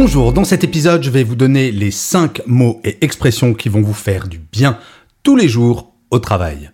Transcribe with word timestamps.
Bonjour, 0.00 0.32
dans 0.32 0.44
cet 0.44 0.62
épisode, 0.62 1.02
je 1.02 1.10
vais 1.10 1.24
vous 1.24 1.34
donner 1.34 1.72
les 1.72 1.90
5 1.90 2.42
mots 2.46 2.80
et 2.84 2.98
expressions 3.00 3.52
qui 3.52 3.68
vont 3.68 3.82
vous 3.82 3.92
faire 3.92 4.28
du 4.28 4.38
bien 4.38 4.78
tous 5.24 5.34
les 5.34 5.48
jours 5.48 5.92
au 6.12 6.20
travail. 6.20 6.70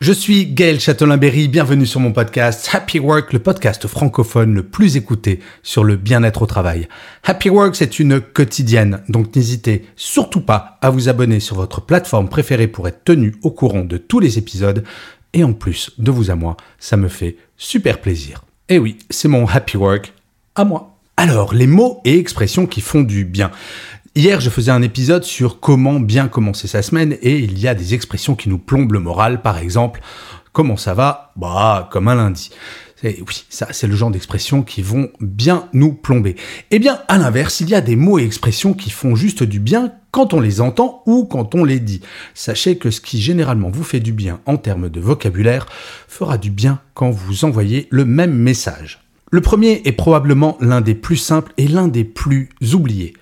Je 0.00 0.12
suis 0.12 0.46
Gaël 0.46 0.80
Châtelain-Berry, 0.80 1.46
bienvenue 1.46 1.86
sur 1.86 2.00
mon 2.00 2.10
podcast 2.10 2.68
Happy 2.72 2.98
Work, 2.98 3.32
le 3.32 3.38
podcast 3.38 3.86
francophone 3.86 4.54
le 4.54 4.64
plus 4.64 4.96
écouté 4.96 5.38
sur 5.62 5.84
le 5.84 5.94
bien-être 5.94 6.42
au 6.42 6.46
travail. 6.46 6.88
Happy 7.22 7.48
Work, 7.48 7.76
c'est 7.76 8.00
une 8.00 8.20
quotidienne, 8.20 9.02
donc 9.08 9.36
n'hésitez 9.36 9.84
surtout 9.94 10.40
pas 10.40 10.76
à 10.80 10.90
vous 10.90 11.08
abonner 11.08 11.38
sur 11.38 11.54
votre 11.54 11.80
plateforme 11.80 12.28
préférée 12.28 12.66
pour 12.66 12.88
être 12.88 13.04
tenu 13.04 13.36
au 13.44 13.52
courant 13.52 13.84
de 13.84 13.98
tous 13.98 14.18
les 14.18 14.36
épisodes. 14.36 14.82
Et 15.32 15.44
en 15.44 15.52
plus, 15.52 15.92
de 15.98 16.10
vous 16.10 16.32
à 16.32 16.34
moi, 16.34 16.56
ça 16.80 16.96
me 16.96 17.06
fait 17.06 17.36
super 17.56 18.00
plaisir. 18.00 18.44
Et 18.68 18.80
oui, 18.80 18.98
c'est 19.10 19.28
mon 19.28 19.46
Happy 19.46 19.76
Work 19.76 20.12
à 20.56 20.64
moi. 20.64 20.93
Alors, 21.26 21.54
les 21.54 21.66
mots 21.66 22.02
et 22.04 22.18
expressions 22.18 22.66
qui 22.66 22.82
font 22.82 23.00
du 23.00 23.24
bien. 23.24 23.50
Hier, 24.14 24.42
je 24.42 24.50
faisais 24.50 24.70
un 24.70 24.82
épisode 24.82 25.24
sur 25.24 25.58
comment 25.58 25.98
bien 25.98 26.28
commencer 26.28 26.68
sa 26.68 26.82
semaine 26.82 27.16
et 27.22 27.38
il 27.38 27.58
y 27.58 27.66
a 27.66 27.74
des 27.74 27.94
expressions 27.94 28.34
qui 28.34 28.50
nous 28.50 28.58
plombent 28.58 28.92
le 28.92 28.98
moral. 28.98 29.40
Par 29.40 29.56
exemple, 29.56 30.02
comment 30.52 30.76
ça 30.76 30.92
va? 30.92 31.32
Bah, 31.36 31.88
comme 31.90 32.08
un 32.08 32.14
lundi. 32.14 32.50
oui, 33.02 33.44
ça, 33.48 33.68
c'est 33.70 33.86
le 33.86 33.96
genre 33.96 34.10
d'expressions 34.10 34.62
qui 34.62 34.82
vont 34.82 35.08
bien 35.18 35.70
nous 35.72 35.94
plomber. 35.94 36.36
Eh 36.70 36.78
bien, 36.78 37.00
à 37.08 37.16
l'inverse, 37.16 37.60
il 37.60 37.70
y 37.70 37.74
a 37.74 37.80
des 37.80 37.96
mots 37.96 38.18
et 38.18 38.24
expressions 38.24 38.74
qui 38.74 38.90
font 38.90 39.16
juste 39.16 39.44
du 39.44 39.60
bien 39.60 39.94
quand 40.10 40.34
on 40.34 40.40
les 40.40 40.60
entend 40.60 41.02
ou 41.06 41.24
quand 41.24 41.54
on 41.54 41.64
les 41.64 41.80
dit. 41.80 42.02
Sachez 42.34 42.76
que 42.76 42.90
ce 42.90 43.00
qui 43.00 43.18
généralement 43.18 43.70
vous 43.70 43.82
fait 43.82 44.00
du 44.00 44.12
bien 44.12 44.40
en 44.44 44.58
termes 44.58 44.90
de 44.90 45.00
vocabulaire 45.00 45.64
fera 46.06 46.36
du 46.36 46.50
bien 46.50 46.80
quand 46.92 47.10
vous 47.10 47.46
envoyez 47.46 47.88
le 47.88 48.04
même 48.04 48.34
message. 48.34 49.03
Le 49.34 49.40
premier 49.40 49.82
est 49.84 49.90
probablement 49.90 50.56
l'un 50.60 50.80
des 50.80 50.94
plus 50.94 51.16
simples 51.16 51.52
et 51.56 51.66
l'un 51.66 51.88
des 51.88 52.04
plus 52.04 52.50
oubliés 52.72 53.14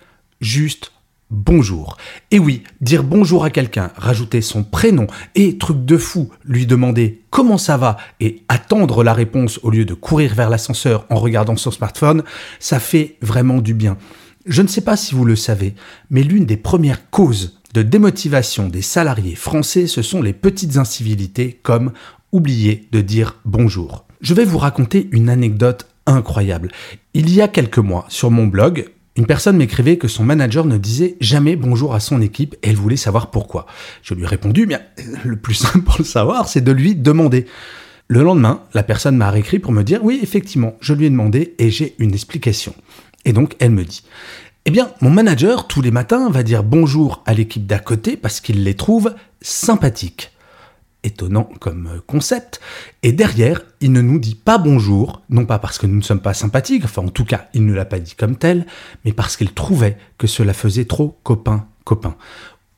juste 0.42 0.92
bonjour. 1.30 1.96
Et 2.30 2.38
oui, 2.38 2.64
dire 2.82 3.02
bonjour 3.02 3.44
à 3.44 3.50
quelqu'un, 3.50 3.90
rajouter 3.96 4.42
son 4.42 4.62
prénom 4.62 5.06
et, 5.34 5.56
truc 5.56 5.86
de 5.86 5.96
fou, 5.96 6.28
lui 6.44 6.66
demander 6.66 7.22
comment 7.30 7.56
ça 7.56 7.78
va 7.78 7.96
et 8.20 8.42
attendre 8.48 9.02
la 9.02 9.14
réponse 9.14 9.58
au 9.62 9.70
lieu 9.70 9.86
de 9.86 9.94
courir 9.94 10.34
vers 10.34 10.50
l'ascenseur 10.50 11.06
en 11.08 11.14
regardant 11.14 11.56
son 11.56 11.70
smartphone, 11.70 12.24
ça 12.60 12.78
fait 12.78 13.16
vraiment 13.22 13.62
du 13.62 13.72
bien. 13.72 13.96
Je 14.44 14.60
ne 14.60 14.68
sais 14.68 14.82
pas 14.82 14.98
si 14.98 15.14
vous 15.14 15.24
le 15.24 15.34
savez, 15.34 15.74
mais 16.10 16.22
l'une 16.22 16.44
des 16.44 16.58
premières 16.58 17.08
causes 17.08 17.58
de 17.72 17.80
démotivation 17.80 18.68
des 18.68 18.82
salariés 18.82 19.34
français, 19.34 19.86
ce 19.86 20.02
sont 20.02 20.20
les 20.20 20.34
petites 20.34 20.76
incivilités 20.76 21.58
comme 21.62 21.90
oublier 22.32 22.86
de 22.92 23.00
dire 23.00 23.40
bonjour. 23.46 24.04
Je 24.20 24.34
vais 24.34 24.44
vous 24.44 24.58
raconter 24.58 25.08
une 25.10 25.30
anecdote 25.30 25.88
incroyable. 26.06 26.70
Il 27.14 27.32
y 27.32 27.40
a 27.40 27.48
quelques 27.48 27.78
mois, 27.78 28.06
sur 28.08 28.30
mon 28.30 28.46
blog, 28.46 28.86
une 29.16 29.26
personne 29.26 29.58
m'écrivait 29.58 29.98
que 29.98 30.08
son 30.08 30.24
manager 30.24 30.64
ne 30.64 30.78
disait 30.78 31.16
jamais 31.20 31.54
bonjour 31.54 31.94
à 31.94 32.00
son 32.00 32.22
équipe 32.22 32.56
et 32.62 32.70
elle 32.70 32.76
voulait 32.76 32.96
savoir 32.96 33.30
pourquoi. 33.30 33.66
Je 34.02 34.14
lui 34.14 34.22
ai 34.22 34.26
répondu, 34.26 34.66
bien, 34.66 34.80
le 35.24 35.36
plus 35.36 35.54
simple 35.54 35.82
pour 35.82 35.96
le 35.98 36.04
savoir, 36.04 36.48
c'est 36.48 36.62
de 36.62 36.72
lui 36.72 36.94
demander. 36.94 37.46
Le 38.08 38.22
lendemain, 38.22 38.62
la 38.74 38.82
personne 38.82 39.16
m'a 39.16 39.30
réécrit 39.30 39.58
pour 39.58 39.72
me 39.72 39.82
dire, 39.82 40.00
oui, 40.02 40.18
effectivement, 40.22 40.76
je 40.80 40.94
lui 40.94 41.06
ai 41.06 41.10
demandé 41.10 41.54
et 41.58 41.70
j'ai 41.70 41.94
une 41.98 42.14
explication. 42.14 42.74
Et 43.24 43.32
donc, 43.32 43.54
elle 43.58 43.70
me 43.70 43.84
dit, 43.84 44.02
eh 44.64 44.70
bien, 44.70 44.90
mon 45.00 45.10
manager, 45.10 45.66
tous 45.66 45.82
les 45.82 45.90
matins, 45.90 46.30
va 46.30 46.42
dire 46.42 46.62
bonjour 46.62 47.22
à 47.26 47.34
l'équipe 47.34 47.66
d'à 47.66 47.78
côté 47.78 48.16
parce 48.16 48.40
qu'il 48.40 48.64
les 48.64 48.74
trouve 48.74 49.14
sympathiques 49.40 50.31
étonnant 51.04 51.48
comme 51.60 51.88
euh, 51.88 52.00
concept. 52.06 52.60
Et 53.02 53.12
derrière, 53.12 53.62
il 53.80 53.92
ne 53.92 54.00
nous 54.00 54.18
dit 54.18 54.34
pas 54.34 54.58
bonjour, 54.58 55.22
non 55.30 55.44
pas 55.44 55.58
parce 55.58 55.78
que 55.78 55.86
nous 55.86 55.96
ne 55.96 56.02
sommes 56.02 56.20
pas 56.20 56.34
sympathiques, 56.34 56.84
enfin 56.84 57.02
en 57.02 57.08
tout 57.08 57.24
cas, 57.24 57.48
il 57.54 57.66
ne 57.66 57.74
l'a 57.74 57.84
pas 57.84 57.98
dit 57.98 58.14
comme 58.14 58.36
tel, 58.36 58.66
mais 59.04 59.12
parce 59.12 59.36
qu'il 59.36 59.52
trouvait 59.52 59.96
que 60.18 60.26
cela 60.26 60.52
faisait 60.52 60.84
trop 60.84 61.18
copain-copain. 61.22 62.16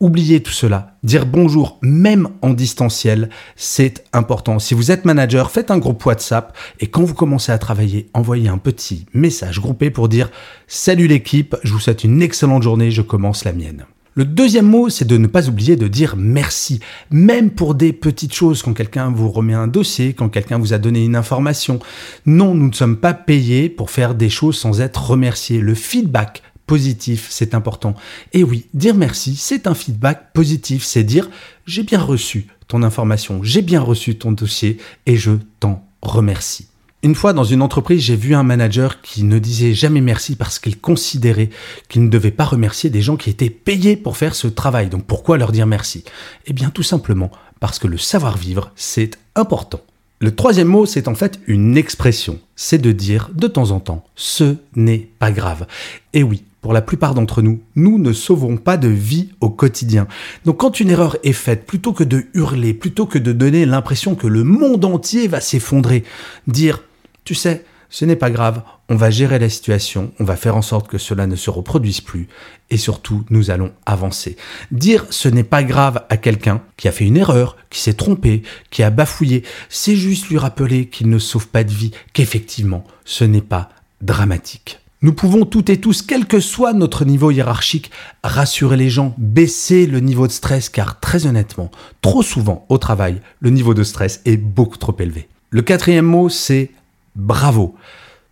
Oubliez 0.00 0.42
tout 0.42 0.52
cela. 0.52 0.96
Dire 1.02 1.24
bonjour, 1.24 1.78
même 1.80 2.28
en 2.42 2.50
distanciel, 2.50 3.30
c'est 3.56 4.04
important. 4.12 4.58
Si 4.58 4.74
vous 4.74 4.90
êtes 4.90 5.04
manager, 5.04 5.50
faites 5.50 5.70
un 5.70 5.78
groupe 5.78 6.04
WhatsApp 6.04 6.54
et 6.80 6.88
quand 6.88 7.04
vous 7.04 7.14
commencez 7.14 7.52
à 7.52 7.58
travailler, 7.58 8.10
envoyez 8.12 8.48
un 8.48 8.58
petit 8.58 9.06
message 9.14 9.60
groupé 9.60 9.90
pour 9.90 10.08
dire 10.08 10.30
Salut 10.66 11.06
l'équipe, 11.06 11.56
je 11.62 11.72
vous 11.72 11.78
souhaite 11.78 12.04
une 12.04 12.22
excellente 12.22 12.62
journée, 12.62 12.90
je 12.90 13.02
commence 13.02 13.44
la 13.44 13.52
mienne. 13.52 13.86
Le 14.16 14.24
deuxième 14.24 14.66
mot, 14.66 14.90
c'est 14.90 15.04
de 15.04 15.16
ne 15.16 15.26
pas 15.26 15.48
oublier 15.48 15.74
de 15.74 15.88
dire 15.88 16.14
merci, 16.16 16.78
même 17.10 17.50
pour 17.50 17.74
des 17.74 17.92
petites 17.92 18.32
choses, 18.32 18.62
quand 18.62 18.72
quelqu'un 18.72 19.10
vous 19.10 19.28
remet 19.28 19.54
un 19.54 19.66
dossier, 19.66 20.12
quand 20.12 20.28
quelqu'un 20.28 20.58
vous 20.58 20.72
a 20.72 20.78
donné 20.78 21.04
une 21.04 21.16
information. 21.16 21.80
Non, 22.24 22.54
nous 22.54 22.68
ne 22.68 22.74
sommes 22.74 22.96
pas 22.96 23.12
payés 23.12 23.68
pour 23.68 23.90
faire 23.90 24.14
des 24.14 24.30
choses 24.30 24.56
sans 24.56 24.80
être 24.80 25.10
remerciés. 25.10 25.58
Le 25.58 25.74
feedback 25.74 26.42
positif, 26.68 27.26
c'est 27.28 27.54
important. 27.54 27.94
Et 28.32 28.44
oui, 28.44 28.66
dire 28.72 28.94
merci, 28.94 29.34
c'est 29.34 29.66
un 29.66 29.74
feedback 29.74 30.32
positif, 30.32 30.84
c'est 30.84 31.02
dire 31.02 31.28
j'ai 31.66 31.82
bien 31.82 32.00
reçu 32.00 32.46
ton 32.68 32.84
information, 32.84 33.42
j'ai 33.42 33.62
bien 33.62 33.80
reçu 33.80 34.16
ton 34.16 34.30
dossier 34.30 34.78
et 35.06 35.16
je 35.16 35.32
t'en 35.58 35.84
remercie. 36.02 36.68
Une 37.04 37.14
fois 37.14 37.34
dans 37.34 37.44
une 37.44 37.60
entreprise, 37.60 38.00
j'ai 38.00 38.16
vu 38.16 38.34
un 38.34 38.44
manager 38.44 39.02
qui 39.02 39.24
ne 39.24 39.38
disait 39.38 39.74
jamais 39.74 40.00
merci 40.00 40.36
parce 40.36 40.58
qu'il 40.58 40.80
considérait 40.80 41.50
qu'il 41.90 42.02
ne 42.02 42.08
devait 42.08 42.30
pas 42.30 42.46
remercier 42.46 42.88
des 42.88 43.02
gens 43.02 43.18
qui 43.18 43.28
étaient 43.28 43.50
payés 43.50 43.94
pour 43.94 44.16
faire 44.16 44.34
ce 44.34 44.46
travail. 44.46 44.88
Donc 44.88 45.04
pourquoi 45.04 45.36
leur 45.36 45.52
dire 45.52 45.66
merci? 45.66 46.02
Eh 46.46 46.54
bien 46.54 46.70
tout 46.70 46.82
simplement 46.82 47.30
parce 47.60 47.78
que 47.78 47.88
le 47.88 47.98
savoir-vivre, 47.98 48.72
c'est 48.74 49.18
important. 49.34 49.82
Le 50.20 50.34
troisième 50.34 50.68
mot, 50.68 50.86
c'est 50.86 51.06
en 51.06 51.14
fait 51.14 51.40
une 51.46 51.76
expression. 51.76 52.38
C'est 52.56 52.78
de 52.78 52.90
dire 52.90 53.28
de 53.34 53.48
temps 53.48 53.72
en 53.72 53.80
temps, 53.80 54.06
ce 54.16 54.56
n'est 54.74 55.06
pas 55.18 55.30
grave. 55.30 55.66
Et 56.14 56.22
oui, 56.22 56.42
pour 56.62 56.72
la 56.72 56.80
plupart 56.80 57.14
d'entre 57.14 57.42
nous, 57.42 57.60
nous 57.76 57.98
ne 57.98 58.14
sauvons 58.14 58.56
pas 58.56 58.78
de 58.78 58.88
vie 58.88 59.28
au 59.42 59.50
quotidien. 59.50 60.06
Donc 60.46 60.56
quand 60.56 60.80
une 60.80 60.88
erreur 60.88 61.18
est 61.22 61.34
faite, 61.34 61.66
plutôt 61.66 61.92
que 61.92 62.04
de 62.04 62.24
hurler, 62.32 62.72
plutôt 62.72 63.04
que 63.04 63.18
de 63.18 63.32
donner 63.32 63.66
l'impression 63.66 64.14
que 64.14 64.26
le 64.26 64.42
monde 64.42 64.86
entier 64.86 65.28
va 65.28 65.42
s'effondrer, 65.42 66.04
dire 66.46 66.80
tu 67.24 67.34
sais, 67.34 67.64
ce 67.90 68.04
n'est 68.04 68.16
pas 68.16 68.30
grave, 68.30 68.62
on 68.88 68.96
va 68.96 69.10
gérer 69.10 69.38
la 69.38 69.48
situation, 69.48 70.12
on 70.18 70.24
va 70.24 70.36
faire 70.36 70.56
en 70.56 70.62
sorte 70.62 70.88
que 70.88 70.98
cela 70.98 71.26
ne 71.26 71.36
se 71.36 71.48
reproduise 71.48 72.00
plus, 72.00 72.28
et 72.70 72.76
surtout, 72.76 73.24
nous 73.30 73.50
allons 73.50 73.72
avancer. 73.86 74.36
Dire 74.72 75.06
ce 75.10 75.28
n'est 75.28 75.44
pas 75.44 75.62
grave 75.62 76.04
à 76.08 76.16
quelqu'un 76.16 76.60
qui 76.76 76.88
a 76.88 76.92
fait 76.92 77.06
une 77.06 77.16
erreur, 77.16 77.56
qui 77.70 77.80
s'est 77.80 77.94
trompé, 77.94 78.42
qui 78.70 78.82
a 78.82 78.90
bafouillé, 78.90 79.44
c'est 79.68 79.96
juste 79.96 80.28
lui 80.28 80.38
rappeler 80.38 80.86
qu'il 80.86 81.08
ne 81.08 81.18
sauve 81.18 81.48
pas 81.48 81.64
de 81.64 81.72
vie, 81.72 81.92
qu'effectivement, 82.12 82.84
ce 83.04 83.24
n'est 83.24 83.40
pas 83.40 83.70
dramatique. 84.02 84.80
Nous 85.00 85.12
pouvons 85.12 85.44
toutes 85.44 85.70
et 85.70 85.80
tous, 85.80 86.02
quel 86.02 86.26
que 86.26 86.40
soit 86.40 86.72
notre 86.72 87.04
niveau 87.04 87.30
hiérarchique, 87.30 87.90
rassurer 88.22 88.76
les 88.76 88.90
gens, 88.90 89.14
baisser 89.18 89.86
le 89.86 90.00
niveau 90.00 90.26
de 90.26 90.32
stress, 90.32 90.68
car 90.68 90.98
très 90.98 91.26
honnêtement, 91.26 91.70
trop 92.00 92.22
souvent 92.22 92.66
au 92.70 92.78
travail, 92.78 93.20
le 93.38 93.50
niveau 93.50 93.74
de 93.74 93.84
stress 93.84 94.20
est 94.24 94.38
beaucoup 94.38 94.78
trop 94.78 94.96
élevé. 94.98 95.28
Le 95.50 95.62
quatrième 95.62 96.06
mot, 96.06 96.28
c'est 96.28 96.70
bravo. 97.14 97.74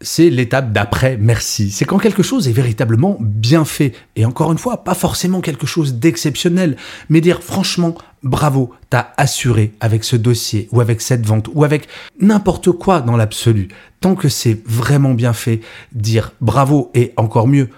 C'est 0.00 0.30
l'étape 0.30 0.72
d'après 0.72 1.16
merci. 1.16 1.70
C'est 1.70 1.84
quand 1.84 1.98
quelque 1.98 2.24
chose 2.24 2.48
est 2.48 2.52
véritablement 2.52 3.16
bien 3.20 3.64
fait. 3.64 3.92
Et 4.16 4.24
encore 4.24 4.50
une 4.50 4.58
fois, 4.58 4.82
pas 4.82 4.94
forcément 4.94 5.40
quelque 5.40 5.66
chose 5.66 5.94
d'exceptionnel, 5.94 6.76
mais 7.08 7.20
dire 7.20 7.42
franchement 7.42 7.94
bravo, 8.22 8.72
t'as 8.90 9.08
assuré 9.16 9.72
avec 9.80 10.04
ce 10.04 10.16
dossier 10.16 10.68
ou 10.72 10.80
avec 10.80 11.00
cette 11.00 11.26
vente 11.26 11.48
ou 11.54 11.64
avec 11.64 11.88
n'importe 12.20 12.72
quoi 12.72 13.00
dans 13.00 13.16
l'absolu. 13.16 13.68
Tant 14.00 14.14
que 14.14 14.28
c'est 14.28 14.60
vraiment 14.66 15.14
bien 15.14 15.32
fait, 15.32 15.60
dire 15.92 16.32
bravo 16.40 16.90
et 16.94 17.12
encore 17.16 17.48
mieux, 17.48 17.68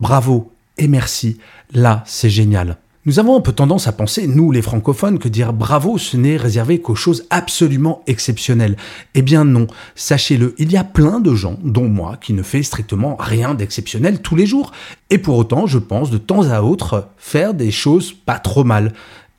bravo 0.00 0.52
et 0.78 0.88
merci, 0.88 1.38
là 1.72 2.02
c'est 2.06 2.30
génial. 2.30 2.76
Nous 3.06 3.18
avons 3.18 3.34
un 3.34 3.40
peu 3.40 3.52
tendance 3.52 3.86
à 3.86 3.92
penser, 3.92 4.26
nous 4.26 4.52
les 4.52 4.60
francophones, 4.60 5.18
que 5.18 5.28
dire 5.28 5.54
bravo 5.54 5.96
ce 5.96 6.18
n'est 6.18 6.36
réservé 6.36 6.82
qu'aux 6.82 6.94
choses 6.94 7.24
absolument 7.30 8.02
exceptionnelles. 8.06 8.76
Eh 9.14 9.22
bien 9.22 9.46
non, 9.46 9.68
sachez-le, 9.94 10.54
il 10.58 10.70
y 10.70 10.76
a 10.76 10.84
plein 10.84 11.18
de 11.18 11.34
gens, 11.34 11.58
dont 11.64 11.88
moi, 11.88 12.18
qui 12.20 12.34
ne 12.34 12.42
fait 12.42 12.62
strictement 12.62 13.16
rien 13.18 13.54
d'exceptionnel 13.54 14.20
tous 14.20 14.36
les 14.36 14.44
jours. 14.44 14.72
Et 15.08 15.16
pour 15.16 15.38
autant, 15.38 15.66
je 15.66 15.78
pense 15.78 16.10
de 16.10 16.18
temps 16.18 16.50
à 16.50 16.60
autre 16.60 17.08
faire 17.16 17.54
des 17.54 17.70
choses 17.70 18.12
pas 18.12 18.38
trop 18.38 18.64
mal. 18.64 18.92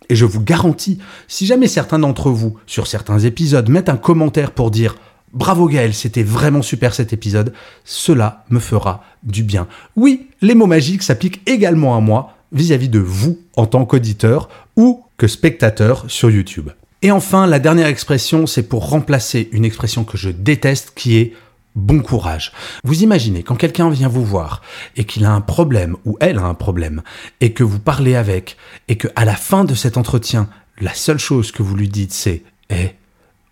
Et 0.09 0.15
je 0.15 0.25
vous 0.25 0.41
garantis, 0.41 0.97
si 1.27 1.45
jamais 1.45 1.67
certains 1.67 1.99
d'entre 1.99 2.31
vous, 2.31 2.57
sur 2.65 2.87
certains 2.87 3.19
épisodes, 3.19 3.69
mettent 3.69 3.89
un 3.89 3.97
commentaire 3.97 4.53
pour 4.53 4.71
dire 4.71 4.95
Bravo 5.33 5.67
Gaël, 5.67 5.93
c'était 5.93 6.23
vraiment 6.23 6.63
super 6.63 6.95
cet 6.95 7.13
épisode. 7.13 7.53
Cela 7.85 8.43
me 8.49 8.59
fera 8.59 9.03
du 9.21 9.43
bien. 9.43 9.67
Oui, 9.95 10.29
les 10.41 10.55
mots 10.55 10.65
magiques 10.65 11.03
s'appliquent 11.03 11.47
également 11.47 11.95
à 11.95 11.99
moi 11.99 12.33
vis-à-vis 12.51 12.89
de 12.89 12.99
vous 12.99 13.39
en 13.55 13.65
tant 13.65 13.85
qu'auditeur 13.85 14.49
ou 14.75 15.03
que 15.17 15.27
spectateur 15.27 16.05
sur 16.07 16.29
YouTube. 16.29 16.69
Et 17.01 17.11
enfin, 17.11 17.47
la 17.47 17.59
dernière 17.59 17.87
expression, 17.87 18.45
c'est 18.45 18.63
pour 18.63 18.89
remplacer 18.89 19.49
une 19.51 19.65
expression 19.65 20.03
que 20.03 20.17
je 20.17 20.29
déteste 20.29 20.93
qui 20.95 21.17
est 21.17 21.33
bon 21.75 22.01
courage. 22.01 22.51
Vous 22.83 23.01
imaginez 23.01 23.43
quand 23.43 23.55
quelqu'un 23.55 23.89
vient 23.89 24.09
vous 24.09 24.25
voir 24.25 24.61
et 24.97 25.05
qu'il 25.05 25.25
a 25.25 25.31
un 25.31 25.41
problème 25.41 25.95
ou 26.05 26.17
elle 26.19 26.37
a 26.37 26.43
un 26.43 26.53
problème 26.53 27.01
et 27.39 27.53
que 27.53 27.63
vous 27.63 27.79
parlez 27.79 28.15
avec 28.15 28.57
et 28.87 28.97
que 28.97 29.07
à 29.15 29.25
la 29.25 29.35
fin 29.35 29.63
de 29.63 29.73
cet 29.73 29.97
entretien, 29.97 30.49
la 30.79 30.93
seule 30.93 31.17
chose 31.19 31.51
que 31.51 31.63
vous 31.63 31.75
lui 31.75 31.87
dites 31.87 32.11
c'est 32.11 32.43
"Eh, 32.69 32.89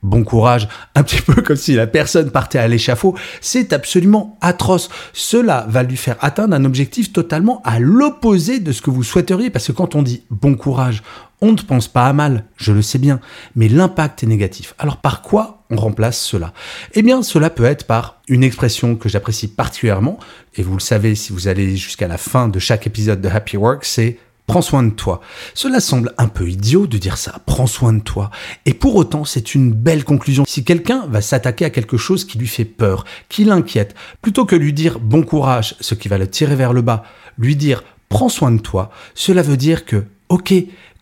bon 0.02 0.24
courage, 0.24 0.68
un 0.96 1.04
petit 1.04 1.22
peu 1.22 1.42
comme 1.42 1.58
si 1.58 1.76
la 1.76 1.88
personne 1.88 2.32
partait 2.32 2.60
à 2.60 2.68
l'échafaud, 2.68 3.16
c'est 3.42 3.74
absolument 3.74 4.38
atroce. 4.42 4.90
Cela 5.14 5.66
va 5.68 5.84
lui 5.84 5.98
faire 5.98 6.16
atteindre 6.22 6.56
un 6.56 6.66
objectif 6.66 7.12
totalement 7.12 7.62
à 7.66 7.80
l'opposé 7.80 8.60
de 8.60 8.72
ce 8.72 8.82
que 8.82 8.92
vous 8.92 9.04
souhaiteriez, 9.04 9.50
parce 9.50 9.68
que 9.68 9.72
quand 9.74 9.96
on 9.96 10.02
dit 10.02 10.24
bon 10.30 10.56
courage, 10.56 11.04
on 11.42 11.54
ne 11.54 11.58
pense 11.58 11.88
pas 11.88 12.08
à 12.08 12.14
mal, 12.14 12.46
je 12.58 12.74
le 12.74 12.82
sais 12.82 12.98
bien, 12.98 13.22
mais 13.56 13.70
l'impact 13.70 14.24
est 14.24 14.28
négatif. 14.28 14.74
Alors 14.78 14.98
par 14.98 15.22
quoi 15.22 15.64
on 15.70 15.78
remplace 15.78 16.20
cela? 16.20 16.54
Eh 16.94 17.02
bien, 17.02 17.22
cela 17.22 17.50
peut 17.50 17.66
être 17.66 17.86
par 17.86 18.22
une 18.28 18.44
expression 18.44 18.96
que 18.96 19.08
j'apprécie 19.08 19.48
particulièrement, 19.48 20.20
et 20.56 20.64
vous 20.64 20.74
le 20.74 20.82
savez 20.82 21.16
si 21.16 21.32
vous 21.32 21.48
allez 21.48 21.78
jusqu'à 21.78 22.08
la 22.08 22.18
fin 22.18 22.48
de 22.48 22.60
chaque 22.60 22.88
épisode 22.88 23.22
de 23.22 23.30
Happy 23.30 23.58
Work, 23.58 23.86
c'est 23.86 24.18
prends 24.50 24.64
soin 24.64 24.82
de 24.82 24.90
toi. 24.90 25.22
Cela 25.54 25.80
semble 25.80 26.12
un 26.18 26.28
peu 26.28 26.50
idiot 26.50 26.88
de 26.88 26.98
dire 26.98 27.18
ça, 27.18 27.40
prends 27.46 27.68
soin 27.68 27.94
de 27.94 28.00
toi. 28.00 28.32
Et 28.66 28.74
pour 28.74 28.96
autant, 28.96 29.24
c'est 29.24 29.54
une 29.54 29.72
belle 29.72 30.04
conclusion. 30.04 30.44
Si 30.48 30.64
quelqu'un 30.64 31.06
va 31.06 31.22
s'attaquer 31.22 31.66
à 31.66 31.70
quelque 31.70 31.98
chose 31.98 32.26
qui 32.26 32.40
lui 32.40 32.48
fait 32.48 32.66
peur, 32.66 33.06
qui 33.30 33.44
l'inquiète, 33.44 33.96
plutôt 34.24 34.48
que 34.48 34.56
lui 34.56 34.74
dire 34.74 34.98
bon 35.00 35.22
courage, 35.22 35.76
ce 35.82 35.94
qui 35.94 36.08
va 36.08 36.18
le 36.18 36.28
tirer 36.28 36.56
vers 36.56 36.74
le 36.74 36.82
bas, 36.82 37.04
lui 37.38 37.56
dire 37.56 37.84
prends 38.10 38.28
soin 38.28 38.50
de 38.52 38.58
toi, 38.58 38.90
cela 39.14 39.44
veut 39.44 39.56
dire 39.56 39.86
que, 39.86 40.04
ok, 40.30 40.52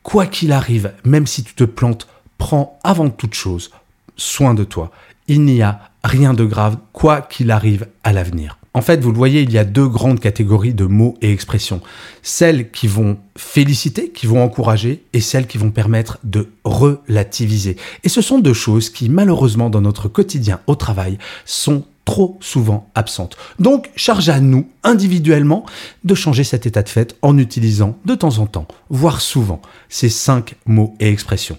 quoi 0.04 0.26
qu'il 0.26 0.52
arrive, 0.52 0.92
même 1.06 1.26
si 1.26 1.42
tu 1.42 1.54
te 1.54 1.64
plantes, 1.64 2.06
prends 2.38 2.78
avant 2.84 3.10
toute 3.10 3.34
chose 3.34 3.72
soin 4.18 4.56
de 4.56 4.66
toi. 4.66 4.92
Il 5.30 5.46
n'y 5.46 5.62
a 5.62 5.80
rien 6.04 6.34
de 6.34 6.44
grave, 6.44 6.76
quoi 6.92 7.22
qu'il 7.22 7.52
arrive 7.52 7.88
à 8.04 8.12
l'avenir. 8.12 8.58
En 8.74 8.82
fait, 8.82 9.02
vous 9.02 9.12
le 9.12 9.18
voyez, 9.18 9.42
il 9.42 9.52
y 9.52 9.58
a 9.58 9.64
deux 9.64 9.88
grandes 9.88 10.20
catégories 10.20 10.74
de 10.74 10.86
mots 10.86 11.18
et 11.22 11.32
expressions. 11.32 11.82
Celles 12.22 12.70
qui 12.70 12.88
vont 12.88 13.18
féliciter, 13.36 14.10
qui 14.10 14.28
vont 14.28 14.44
encourager, 14.44 15.04
et 15.14 15.22
celles 15.22 15.48
qui 15.48 15.58
vont 15.58 15.72
permettre 15.72 16.20
de 16.24 16.50
relativiser. 16.64 17.78
Et 18.04 18.10
ce 18.10 18.22
sont 18.22 18.40
deux 18.40 18.54
choses 18.54 18.90
qui, 18.90 19.10
malheureusement, 19.10 19.70
dans 19.70 19.82
notre 19.82 20.08
quotidien 20.08 20.60
au 20.68 20.76
travail, 20.76 21.18
sont 21.46 21.84
trop 22.08 22.38
souvent 22.40 22.90
absentes. 22.96 23.36
Donc, 23.60 23.90
charge 23.98 24.30
à 24.30 24.40
nous, 24.40 24.70
individuellement, 24.84 25.66
de 26.06 26.16
changer 26.16 26.46
cet 26.46 26.66
état 26.66 26.82
de 26.82 26.90
fait 26.90 27.18
en 27.22 27.38
utilisant 27.38 27.98
de 28.06 28.16
temps 28.16 28.38
en 28.38 28.46
temps, 28.46 28.68
voire 28.90 29.20
souvent, 29.20 29.62
ces 29.90 30.08
cinq 30.08 30.56
mots 30.66 30.96
et 31.02 31.10
expressions. 31.10 31.58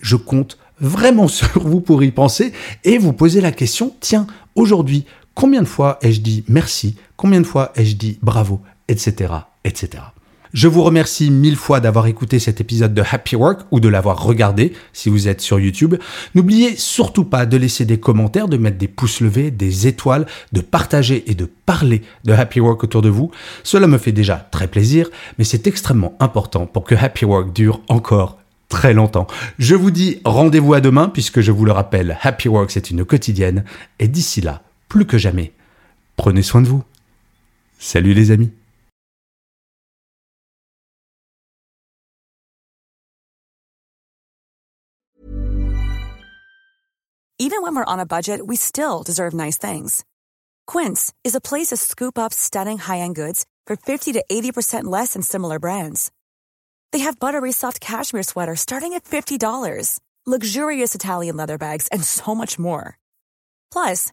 Je 0.00 0.16
compte 0.16 0.56
vraiment 0.80 1.28
sur 1.40 1.60
vous 1.60 1.80
pour 1.80 2.02
y 2.02 2.10
penser 2.12 2.52
et 2.84 2.96
vous 2.96 3.12
poser 3.12 3.42
la 3.42 3.52
question, 3.52 3.94
tiens, 4.00 4.26
aujourd'hui, 4.54 5.04
Combien 5.40 5.62
de 5.62 5.66
fois 5.66 5.98
ai-je 6.02 6.20
dit 6.20 6.44
merci 6.48 6.96
Combien 7.16 7.40
de 7.40 7.46
fois 7.46 7.72
ai-je 7.74 7.96
dit 7.96 8.18
bravo 8.20 8.60
Etc. 8.88 9.32
etc. 9.64 10.02
Je 10.52 10.68
vous 10.68 10.82
remercie 10.82 11.30
mille 11.30 11.56
fois 11.56 11.80
d'avoir 11.80 12.08
écouté 12.08 12.38
cet 12.38 12.60
épisode 12.60 12.92
de 12.92 13.02
Happy 13.10 13.36
Work 13.36 13.62
ou 13.70 13.80
de 13.80 13.88
l'avoir 13.88 14.22
regardé 14.22 14.74
si 14.92 15.08
vous 15.08 15.28
êtes 15.28 15.40
sur 15.40 15.58
YouTube. 15.58 15.94
N'oubliez 16.34 16.76
surtout 16.76 17.24
pas 17.24 17.46
de 17.46 17.56
laisser 17.56 17.86
des 17.86 17.98
commentaires, 17.98 18.48
de 18.48 18.58
mettre 18.58 18.76
des 18.76 18.86
pouces 18.86 19.22
levés, 19.22 19.50
des 19.50 19.86
étoiles, 19.86 20.26
de 20.52 20.60
partager 20.60 21.24
et 21.30 21.34
de 21.34 21.46
parler 21.46 22.02
de 22.24 22.34
Happy 22.34 22.60
Work 22.60 22.84
autour 22.84 23.00
de 23.00 23.08
vous. 23.08 23.30
Cela 23.62 23.86
me 23.86 23.96
fait 23.96 24.12
déjà 24.12 24.36
très 24.36 24.68
plaisir, 24.68 25.08
mais 25.38 25.44
c'est 25.44 25.66
extrêmement 25.66 26.16
important 26.20 26.66
pour 26.66 26.84
que 26.84 26.94
Happy 26.94 27.24
Work 27.24 27.54
dure 27.54 27.80
encore 27.88 28.36
très 28.68 28.92
longtemps. 28.92 29.26
Je 29.58 29.74
vous 29.74 29.90
dis 29.90 30.20
rendez-vous 30.26 30.74
à 30.74 30.82
demain 30.82 31.08
puisque 31.08 31.40
je 31.40 31.50
vous 31.50 31.64
le 31.64 31.72
rappelle, 31.72 32.18
Happy 32.20 32.48
Work 32.48 32.70
c'est 32.70 32.90
une 32.90 33.06
quotidienne 33.06 33.64
et 33.98 34.06
d'ici 34.06 34.42
là, 34.42 34.60
plus 34.90 35.06
que 35.06 35.16
jamais. 35.16 35.52
Prenez 36.16 36.42
soin 36.42 36.60
de 36.60 36.68
vous. 36.68 36.84
Salut 37.78 38.12
les 38.12 38.30
amis. 38.30 38.52
Even 47.42 47.62
when 47.62 47.74
we're 47.74 47.86
on 47.86 48.00
a 48.00 48.04
budget, 48.04 48.46
we 48.46 48.54
still 48.54 49.02
deserve 49.02 49.32
nice 49.32 49.56
things. 49.56 50.04
Quince 50.66 51.10
is 51.24 51.34
a 51.34 51.40
place 51.40 51.68
to 51.68 51.76
scoop 51.78 52.18
up 52.18 52.34
stunning 52.34 52.76
high-end 52.76 53.14
goods 53.14 53.46
for 53.66 53.76
50 53.76 54.12
to 54.12 54.24
80% 54.30 54.84
less 54.84 55.14
than 55.14 55.22
similar 55.22 55.58
brands. 55.58 56.12
They 56.92 56.98
have 56.98 57.18
buttery 57.18 57.52
soft 57.52 57.80
cashmere 57.80 58.24
sweaters 58.24 58.60
starting 58.60 58.92
at 58.92 59.04
$50, 59.04 60.00
luxurious 60.26 60.94
Italian 60.94 61.38
leather 61.38 61.56
bags, 61.56 61.88
and 61.88 62.04
so 62.04 62.34
much 62.34 62.58
more. 62.58 62.98
Plus, 63.72 64.12